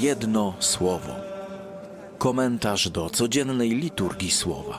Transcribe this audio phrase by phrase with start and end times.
[0.00, 1.12] Jedno słowo.
[2.18, 4.78] Komentarz do codziennej liturgii słowa.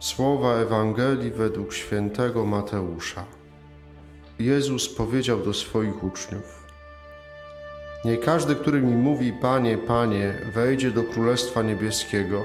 [0.00, 3.24] Słowa Ewangelii według świętego Mateusza.
[4.38, 6.66] Jezus powiedział do swoich uczniów:
[8.04, 12.44] Nie każdy, który mi mówi: Panie, Panie, wejdzie do Królestwa Niebieskiego,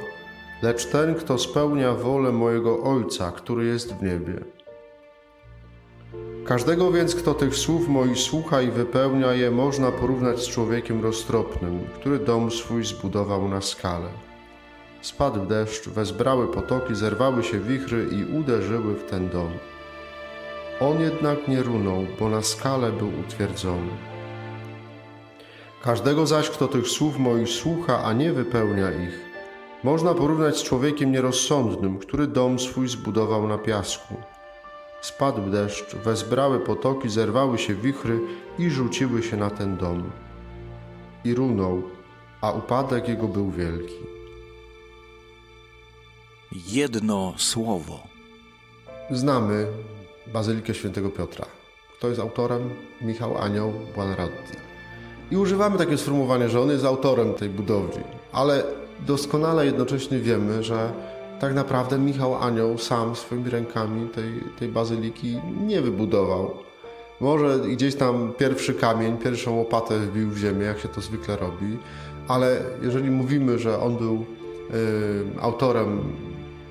[0.62, 4.61] lecz ten, kto spełnia wolę mojego Ojca, który jest w niebie.
[6.52, 11.88] Każdego więc, kto tych słów moich słucha i wypełnia je, można porównać z człowiekiem roztropnym,
[11.96, 14.10] który dom swój zbudował na skale.
[15.02, 19.52] Spadł deszcz, wezbrały potoki, zerwały się wichry i uderzyły w ten dom.
[20.80, 23.92] On jednak nie runął, bo na skale był utwierdzony.
[25.84, 29.20] Każdego zaś, kto tych słów moich słucha, a nie wypełnia ich,
[29.84, 34.16] można porównać z człowiekiem nierozsądnym, który dom swój zbudował na piasku.
[35.02, 38.20] Spadł deszcz, wezbrały potoki, zerwały się wichry
[38.60, 40.12] i rzuciły się na ten dom.
[41.26, 41.84] I runął,
[42.42, 43.96] a upadek jego był wielki.
[46.68, 48.00] Jedno słowo.
[49.12, 49.68] Znamy
[50.34, 51.46] Bazylikę Świętego Piotra.
[51.98, 52.70] Kto jest autorem?
[53.02, 54.58] Michał Anioł Buonarroti.
[55.32, 58.64] I używamy takie sformułowanie, że on jest autorem tej budowli, ale
[59.00, 60.94] doskonale jednocześnie wiemy, że
[61.42, 66.52] tak naprawdę Michał Anioł sam swoimi rękami tej, tej bazyliki nie wybudował.
[67.20, 71.78] Może gdzieś tam pierwszy kamień, pierwszą łopatę wbił w ziemię, jak się to zwykle robi,
[72.28, 74.24] ale jeżeli mówimy, że on był y,
[75.42, 76.00] autorem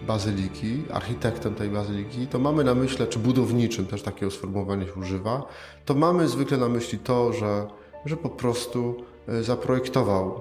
[0.06, 5.42] bazyliki, architektem tej bazyliki, to mamy na myśli, czy budowniczym, też takiego sformułowania się używa,
[5.84, 7.66] to mamy zwykle na myśli to, że,
[8.06, 8.94] że po prostu
[9.28, 10.40] y, zaprojektował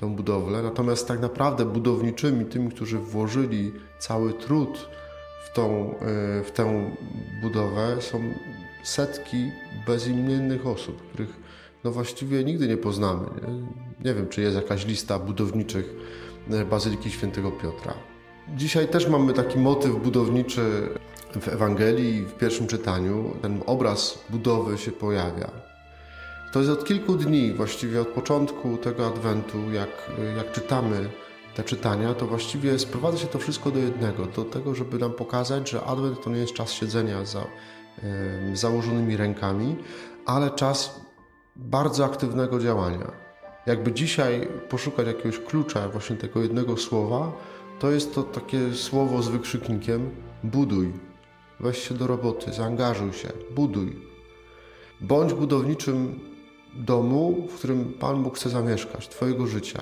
[0.00, 4.88] tę budowlę, natomiast tak naprawdę budowniczymi, tymi, którzy włożyli cały trud
[5.44, 6.90] w, tą, e, w tę
[7.42, 8.22] budowę, są
[8.82, 9.50] setki
[9.86, 11.40] bezimiennych osób, których
[11.84, 13.26] no właściwie nigdy nie poznamy.
[14.04, 14.14] Nie?
[14.14, 15.94] wiem, czy jest jakaś lista budowniczych
[16.50, 17.94] e, Bazyliki Świętego Piotra.
[18.56, 20.88] Dzisiaj też mamy taki motyw budowniczy
[21.40, 23.36] w Ewangelii, w pierwszym czytaniu.
[23.42, 25.69] Ten obraz budowy się pojawia.
[26.52, 31.08] To jest od kilku dni, właściwie od początku tego Adwentu, jak, jak czytamy
[31.54, 35.70] te czytania, to właściwie sprowadza się to wszystko do jednego, do tego, żeby nam pokazać,
[35.70, 39.76] że Adwent to nie jest czas siedzenia za y, założonymi rękami,
[40.26, 41.00] ale czas
[41.56, 43.12] bardzo aktywnego działania.
[43.66, 47.32] Jakby dzisiaj poszukać jakiegoś klucza, właśnie tego jednego słowa,
[47.78, 50.10] to jest to takie słowo z wykrzyknikiem
[50.44, 50.92] buduj.
[51.60, 53.96] Weź się do roboty, zaangażuj się, buduj.
[55.00, 56.29] Bądź budowniczym
[56.74, 59.80] domu, w którym Pan Bóg chce zamieszkać, Twojego życia.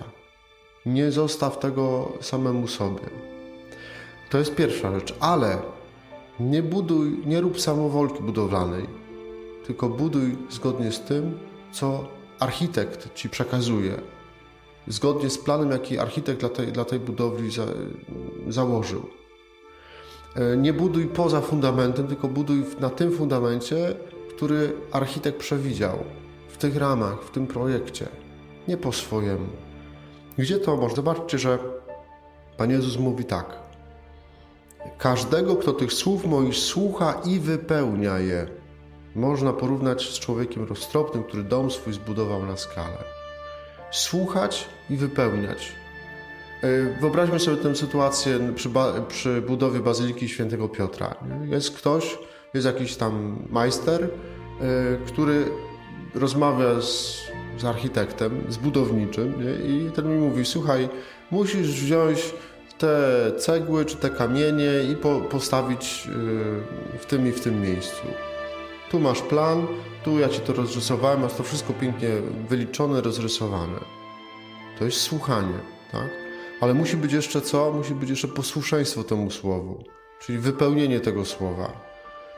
[0.86, 3.10] Nie zostaw tego samemu sobie.
[4.30, 5.58] To jest pierwsza rzecz, ale
[6.40, 8.86] nie buduj, nie rób samowolki budowlanej,
[9.66, 11.38] tylko buduj zgodnie z tym,
[11.72, 12.04] co
[12.38, 13.94] architekt ci przekazuje,
[14.86, 17.66] zgodnie z planem, jaki architekt dla tej, dla tej budowli za,
[18.48, 19.06] założył.
[20.34, 23.94] E, nie buduj poza fundamentem, tylko buduj na tym fundamencie,
[24.36, 25.98] który architekt przewidział
[26.48, 28.08] w tych ramach, w tym projekcie,
[28.68, 29.48] nie po swojemu.
[30.38, 30.96] Gdzie to może?
[30.96, 31.58] Zobaczcie, że
[32.56, 33.58] Pan Jezus mówi tak.
[34.98, 38.46] Każdego, kto tych słów moich słucha i wypełnia je,
[39.14, 43.04] można porównać z człowiekiem roztropnym, który dom swój zbudował na skalę.
[43.90, 45.72] Słuchać i wypełniać.
[46.62, 48.70] E, wyobraźmy sobie tę sytuację przy,
[49.08, 51.14] przy budowie Bazyliki Świętego Piotra.
[51.44, 52.18] Jest ktoś,
[52.54, 54.08] jest jakiś tam majster, e,
[55.06, 55.44] który
[56.14, 57.22] rozmawia z,
[57.58, 59.66] z architektem, z budowniczym nie?
[59.66, 60.88] i ten mi mówi, słuchaj,
[61.30, 62.34] musisz wziąć
[62.78, 68.02] te cegły czy te kamienie i po, postawić yy, w tym i w tym miejscu.
[68.90, 69.66] Tu masz plan,
[70.04, 72.08] tu ja ci to rozrysowałem, masz to wszystko pięknie
[72.48, 73.78] wyliczone, rozrysowane.
[74.78, 75.58] To jest słuchanie,
[75.92, 76.08] tak?
[76.60, 77.72] Ale musi być jeszcze co?
[77.72, 79.84] Musi być jeszcze posłuszeństwo temu słowu,
[80.20, 81.87] czyli wypełnienie tego słowa.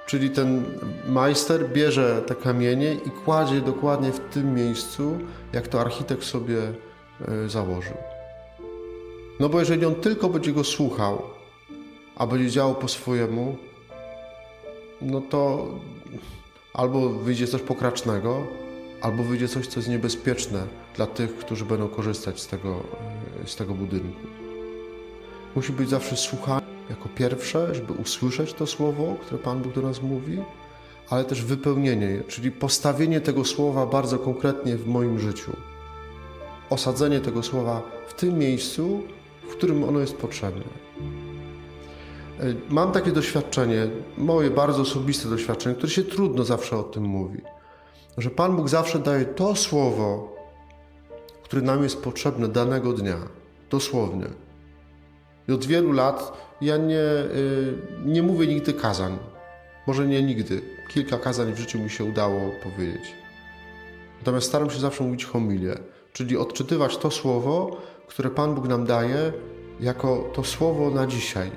[0.06, 0.64] Czyli ten
[1.08, 5.18] majster bierze te kamienie i kładzie dokładnie w tym miejscu,
[5.52, 6.58] jak to architekt sobie
[7.28, 7.96] e, założył.
[9.40, 11.22] No bo jeżeli on tylko będzie go słuchał,
[12.16, 13.56] a będzie działał po swojemu,
[15.02, 15.68] no to
[16.74, 18.46] albo wyjdzie coś pokracznego,
[19.00, 20.66] albo wyjdzie coś, co jest niebezpieczne
[20.96, 22.80] dla tych, którzy będą korzystać z tego,
[23.44, 24.20] e, z tego budynku.
[25.56, 30.02] Musi być zawsze słuchanie jako pierwsze, żeby usłyszeć to słowo, które Pan Bóg do nas
[30.02, 30.38] mówi,
[31.10, 35.56] ale też wypełnienie je, czyli postawienie tego słowa bardzo konkretnie w moim życiu.
[36.70, 39.02] Osadzenie tego słowa w tym miejscu,
[39.48, 40.64] w którym ono jest potrzebne.
[42.68, 43.88] Mam takie doświadczenie,
[44.18, 47.40] moje bardzo osobiste doświadczenie, które się trudno zawsze o tym mówi,
[48.18, 50.36] że Pan Bóg zawsze daje to słowo,
[51.42, 53.16] które nam jest potrzebne danego dnia,
[53.70, 54.26] dosłownie.
[55.48, 57.74] I od wielu lat ja nie, y,
[58.04, 59.18] nie mówię nigdy kazań.
[59.86, 60.62] Może nie nigdy.
[60.88, 63.14] Kilka kazań w życiu mi się udało powiedzieć.
[64.18, 65.74] Natomiast staram się zawsze mówić homilię,
[66.12, 67.76] czyli odczytywać to słowo,
[68.06, 69.32] które Pan Bóg nam daje,
[69.80, 71.50] jako to słowo na dzisiaj.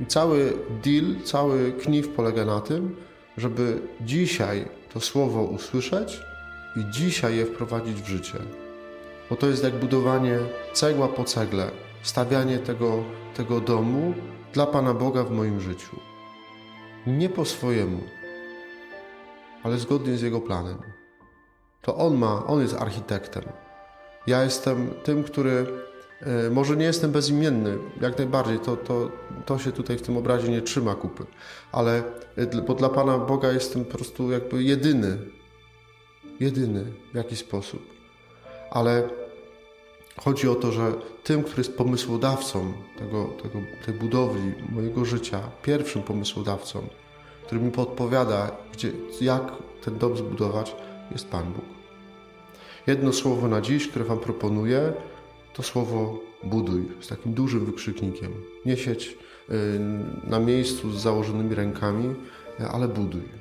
[0.00, 0.52] I cały
[0.84, 2.96] deal, cały knif polega na tym,
[3.36, 4.64] żeby dzisiaj
[4.94, 6.20] to słowo usłyszeć
[6.76, 8.38] i dzisiaj je wprowadzić w życie.
[9.30, 10.38] Bo to jest jak budowanie
[10.72, 11.70] cegła po cegle,
[12.02, 13.04] stawianie tego,
[13.34, 14.14] tego domu
[14.52, 15.96] dla Pana Boga w moim życiu.
[17.06, 18.00] Nie po swojemu,
[19.62, 20.78] ale zgodnie z Jego planem.
[21.82, 23.42] To On ma, On jest architektem.
[24.26, 25.66] Ja jestem tym, który
[26.20, 29.10] e, może nie jestem bezimienny, jak najbardziej, to, to,
[29.46, 31.26] to się tutaj w tym obrazie nie trzyma kupy,
[31.72, 32.02] ale
[32.36, 35.18] e, bo dla Pana Boga jestem po prostu jakby jedyny,
[36.40, 37.82] jedyny w jakiś sposób.
[38.70, 39.08] Ale
[40.24, 40.92] chodzi o to, że
[41.24, 46.88] tym, który jest pomysłodawcą tego, tego, tej budowli mojego życia, pierwszym pomysłodawcą,
[47.46, 49.52] który mi podpowiada, gdzie, jak
[49.84, 50.76] ten dom zbudować,
[51.12, 51.64] jest Pan Bóg.
[52.86, 54.92] Jedno słowo na dziś, które Wam proponuję,
[55.54, 58.32] to słowo buduj z takim dużym wykrzyknikiem.
[58.66, 59.54] Nie siedź y,
[60.24, 62.14] na miejscu z założonymi rękami,
[62.72, 63.39] ale buduj.